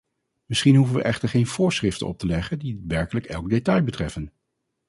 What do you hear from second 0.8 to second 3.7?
we echter geen voorschriften op te leggen die werkelijk elk